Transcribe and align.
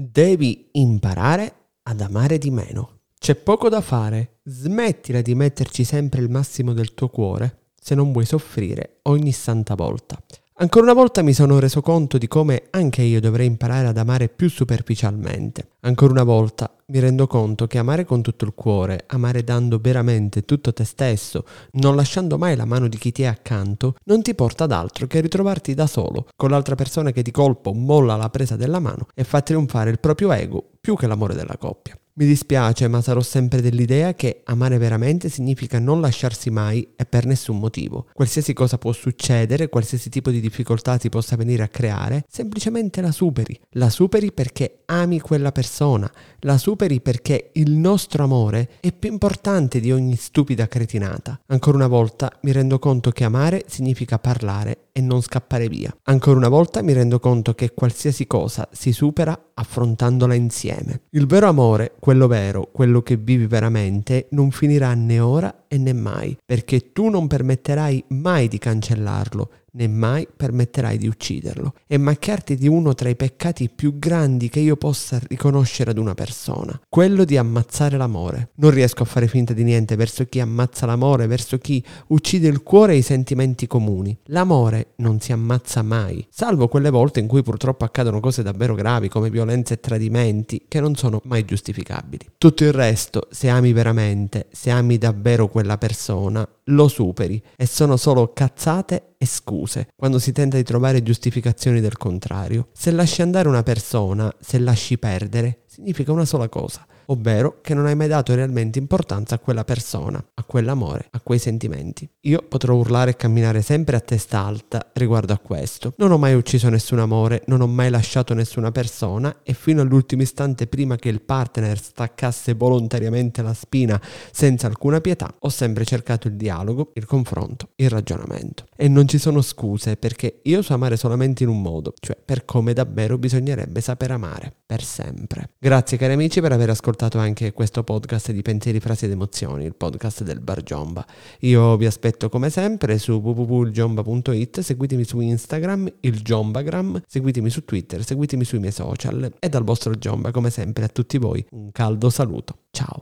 Devi 0.00 0.68
imparare 0.74 1.70
ad 1.82 2.00
amare 2.00 2.38
di 2.38 2.52
meno. 2.52 3.00
C'è 3.18 3.34
poco 3.34 3.68
da 3.68 3.80
fare. 3.80 4.38
Smettila 4.44 5.22
di 5.22 5.34
metterci 5.34 5.82
sempre 5.82 6.20
il 6.20 6.30
massimo 6.30 6.72
del 6.72 6.94
tuo 6.94 7.08
cuore 7.08 7.72
se 7.74 7.96
non 7.96 8.12
vuoi 8.12 8.24
soffrire 8.24 9.00
ogni 9.02 9.32
santa 9.32 9.74
volta. 9.74 10.16
Ancora 10.60 10.84
una 10.84 10.94
volta 10.94 11.22
mi 11.22 11.32
sono 11.32 11.58
reso 11.58 11.80
conto 11.80 12.16
di 12.16 12.28
come 12.28 12.68
anche 12.70 13.02
io 13.02 13.20
dovrei 13.20 13.48
imparare 13.48 13.88
ad 13.88 13.98
amare 13.98 14.28
più 14.28 14.48
superficialmente. 14.48 15.70
Ancora 15.82 16.10
una 16.10 16.24
volta 16.24 16.74
mi 16.86 16.98
rendo 16.98 17.28
conto 17.28 17.68
che 17.68 17.78
amare 17.78 18.04
con 18.04 18.20
tutto 18.20 18.44
il 18.44 18.52
cuore, 18.52 19.04
amare 19.06 19.44
dando 19.44 19.78
veramente 19.78 20.44
tutto 20.44 20.72
te 20.72 20.82
stesso, 20.82 21.44
non 21.72 21.94
lasciando 21.94 22.36
mai 22.36 22.56
la 22.56 22.64
mano 22.64 22.88
di 22.88 22.98
chi 22.98 23.12
ti 23.12 23.22
è 23.22 23.26
accanto, 23.26 23.94
non 24.06 24.20
ti 24.20 24.34
porta 24.34 24.64
ad 24.64 24.72
altro 24.72 25.06
che 25.06 25.18
a 25.18 25.20
ritrovarti 25.20 25.74
da 25.74 25.86
solo, 25.86 26.26
con 26.34 26.50
l'altra 26.50 26.74
persona 26.74 27.12
che 27.12 27.22
di 27.22 27.30
colpo 27.30 27.72
molla 27.72 28.16
la 28.16 28.28
presa 28.28 28.56
della 28.56 28.80
mano 28.80 29.06
e 29.14 29.22
fa 29.22 29.40
trionfare 29.40 29.90
il 29.90 30.00
proprio 30.00 30.32
ego 30.32 30.68
più 30.80 30.96
che 30.96 31.06
l'amore 31.06 31.34
della 31.34 31.56
coppia. 31.56 31.96
Mi 32.18 32.26
dispiace, 32.26 32.88
ma 32.88 33.00
sarò 33.00 33.20
sempre 33.20 33.60
dell'idea 33.60 34.12
che 34.14 34.40
amare 34.46 34.76
veramente 34.76 35.28
significa 35.28 35.78
non 35.78 36.00
lasciarsi 36.00 36.50
mai 36.50 36.94
e 36.96 37.06
per 37.06 37.26
nessun 37.26 37.60
motivo. 37.60 38.08
Qualsiasi 38.12 38.54
cosa 38.54 38.76
può 38.76 38.90
succedere, 38.90 39.68
qualsiasi 39.68 40.10
tipo 40.10 40.32
di 40.32 40.40
difficoltà 40.40 40.96
ti 40.96 41.10
possa 41.10 41.36
venire 41.36 41.62
a 41.62 41.68
creare, 41.68 42.24
semplicemente 42.28 43.00
la 43.00 43.12
superi. 43.12 43.56
La 43.74 43.88
superi 43.88 44.32
perché 44.32 44.82
ami 44.86 45.20
quella 45.20 45.52
persona, 45.68 46.10
la 46.40 46.56
superi 46.56 47.02
perché 47.02 47.50
il 47.52 47.72
nostro 47.72 48.24
amore 48.24 48.70
è 48.80 48.90
più 48.90 49.10
importante 49.10 49.80
di 49.80 49.92
ogni 49.92 50.16
stupida 50.16 50.66
cretinata. 50.66 51.38
Ancora 51.48 51.76
una 51.76 51.86
volta 51.86 52.32
mi 52.42 52.52
rendo 52.52 52.78
conto 52.78 53.10
che 53.10 53.24
amare 53.24 53.64
significa 53.66 54.18
parlare 54.18 54.86
e 54.92 55.02
non 55.02 55.20
scappare 55.20 55.68
via. 55.68 55.94
Ancora 56.04 56.38
una 56.38 56.48
volta 56.48 56.80
mi 56.80 56.94
rendo 56.94 57.20
conto 57.20 57.54
che 57.54 57.74
qualsiasi 57.74 58.26
cosa 58.26 58.66
si 58.72 58.92
supera 58.92 59.50
affrontandola 59.52 60.32
insieme. 60.32 61.02
Il 61.10 61.26
vero 61.26 61.48
amore, 61.48 61.92
quello 62.00 62.26
vero, 62.26 62.70
quello 62.72 63.02
che 63.02 63.16
vivi 63.16 63.46
veramente, 63.46 64.28
non 64.30 64.50
finirà 64.50 64.94
né 64.94 65.20
ora 65.20 65.64
e 65.68 65.76
né 65.76 65.92
mai, 65.92 66.36
perché 66.44 66.92
tu 66.92 67.10
non 67.10 67.26
permetterai 67.26 68.04
mai 68.08 68.48
di 68.48 68.58
cancellarlo, 68.58 69.50
né 69.78 69.86
mai 69.86 70.26
permetterai 70.34 70.98
di 70.98 71.06
ucciderlo 71.06 71.74
e 71.86 71.98
macchiarti 71.98 72.56
di 72.56 72.66
uno 72.66 72.94
tra 72.94 73.08
i 73.08 73.14
peccati 73.14 73.70
più 73.70 73.96
grandi 73.98 74.48
che 74.48 74.58
io 74.58 74.76
possa 74.76 75.20
riconoscere 75.28 75.92
ad 75.92 75.98
una 75.98 76.14
persona, 76.14 76.78
quello 76.88 77.24
di 77.24 77.36
ammazzare 77.36 77.96
l'amore. 77.96 78.50
Non 78.56 78.72
riesco 78.72 79.04
a 79.04 79.06
fare 79.06 79.28
finta 79.28 79.52
di 79.52 79.62
niente 79.62 79.94
verso 79.94 80.24
chi 80.24 80.40
ammazza 80.40 80.84
l'amore, 80.84 81.28
verso 81.28 81.58
chi 81.58 81.82
uccide 82.08 82.48
il 82.48 82.62
cuore 82.64 82.94
e 82.94 82.96
i 82.96 83.02
sentimenti 83.02 83.68
comuni. 83.68 84.18
L'amore 84.24 84.94
non 84.96 85.20
si 85.20 85.30
ammazza 85.30 85.82
mai, 85.82 86.26
salvo 86.28 86.66
quelle 86.66 86.90
volte 86.90 87.20
in 87.20 87.28
cui 87.28 87.42
purtroppo 87.42 87.84
accadono 87.84 88.18
cose 88.18 88.42
davvero 88.42 88.74
gravi 88.74 89.08
come 89.08 89.30
violenze 89.30 89.74
e 89.74 89.80
tradimenti 89.80 90.64
che 90.66 90.80
non 90.80 90.96
sono 90.96 91.20
mai 91.24 91.44
giustificabili. 91.44 92.30
Tutto 92.36 92.64
il 92.64 92.72
resto, 92.72 93.28
se 93.30 93.48
ami 93.48 93.72
veramente, 93.72 94.48
se 94.50 94.70
ami 94.70 94.98
davvero 94.98 95.46
quella 95.46 95.78
persona, 95.78 96.46
lo 96.68 96.88
superi 96.88 97.40
e 97.56 97.66
sono 97.66 97.96
solo 97.96 98.32
cazzate 98.32 99.14
e 99.18 99.26
scuse 99.26 99.88
quando 99.96 100.20
si 100.20 100.30
tenta 100.30 100.56
di 100.56 100.62
trovare 100.62 101.02
giustificazioni 101.02 101.80
del 101.80 101.96
contrario. 101.96 102.68
Se 102.72 102.92
lasci 102.92 103.20
andare 103.20 103.48
una 103.48 103.64
persona, 103.64 104.32
se 104.40 104.58
lasci 104.58 104.96
perdere, 104.96 105.64
significa 105.66 106.12
una 106.12 106.24
sola 106.24 106.48
cosa, 106.48 106.86
ovvero 107.10 107.58
che 107.62 107.74
non 107.74 107.86
hai 107.86 107.94
mai 107.94 108.08
dato 108.08 108.34
realmente 108.34 108.78
importanza 108.78 109.34
a 109.34 109.38
quella 109.38 109.64
persona, 109.64 110.22
a 110.34 110.44
quell'amore, 110.44 111.08
a 111.10 111.20
quei 111.20 111.38
sentimenti. 111.38 112.08
Io 112.22 112.44
potrò 112.46 112.74
urlare 112.74 113.12
e 113.12 113.16
camminare 113.16 113.62
sempre 113.62 113.96
a 113.96 114.00
testa 114.00 114.40
alta 114.40 114.90
riguardo 114.94 115.32
a 115.32 115.38
questo. 115.38 115.94
Non 115.96 116.12
ho 116.12 116.18
mai 116.18 116.34
ucciso 116.34 116.68
nessun 116.68 116.98
amore, 116.98 117.42
non 117.46 117.60
ho 117.60 117.66
mai 117.66 117.90
lasciato 117.90 118.34
nessuna 118.34 118.70
persona 118.70 119.40
e 119.42 119.54
fino 119.54 119.80
all'ultimo 119.80 120.22
istante 120.22 120.66
prima 120.66 120.96
che 120.96 121.08
il 121.08 121.22
partner 121.22 121.80
staccasse 121.80 122.54
volontariamente 122.54 123.42
la 123.42 123.54
spina 123.54 124.00
senza 124.30 124.66
alcuna 124.66 125.00
pietà, 125.00 125.32
ho 125.38 125.48
sempre 125.48 125.84
cercato 125.84 126.28
il 126.28 126.34
dialogo, 126.34 126.92
il 126.94 127.06
confronto, 127.06 127.70
il 127.76 127.88
ragionamento. 127.88 128.66
E 128.76 128.88
non 128.88 129.08
ci 129.08 129.18
sono 129.18 129.40
scuse 129.40 129.96
perché 129.96 130.40
io 130.42 130.62
so 130.62 130.74
amare 130.74 130.96
solamente 130.96 131.42
in 131.42 131.48
un 131.48 131.62
modo, 131.62 131.94
cioè 131.98 132.16
per 132.22 132.44
come 132.44 132.74
davvero 132.74 133.16
bisognerebbe 133.16 133.80
saper 133.80 134.10
amare, 134.10 134.52
per 134.66 134.82
sempre. 134.82 135.50
Grazie 135.58 135.96
cari 135.96 136.12
amici 136.12 136.40
per 136.40 136.52
aver 136.52 136.70
ascoltato 136.70 136.97
ascoltato 136.98 137.18
anche 137.18 137.52
questo 137.52 137.84
podcast 137.84 138.32
di 138.32 138.42
pensieri, 138.42 138.80
frasi 138.80 139.04
ed 139.04 139.12
emozioni, 139.12 139.64
il 139.64 139.76
podcast 139.76 140.24
del 140.24 140.40
Bar 140.40 140.64
Giomba. 140.64 141.06
Io 141.40 141.76
vi 141.76 141.86
aspetto 141.86 142.28
come 142.28 142.50
sempre 142.50 142.98
su 142.98 143.12
www.giomba.it, 143.12 144.60
seguitemi 144.60 145.04
su 145.04 145.20
Instagram, 145.20 145.88
il 146.00 146.20
Giombagram, 146.20 147.00
seguitemi 147.06 147.50
su 147.50 147.64
Twitter, 147.64 148.04
seguitemi 148.04 148.42
sui 148.44 148.58
miei 148.58 148.72
social 148.72 149.32
e 149.38 149.48
dal 149.48 149.62
vostro 149.62 149.94
Giomba 149.94 150.32
come 150.32 150.50
sempre 150.50 150.84
a 150.84 150.88
tutti 150.88 151.18
voi 151.18 151.44
un 151.50 151.70
caldo 151.70 152.10
saluto. 152.10 152.64
Ciao! 152.72 152.96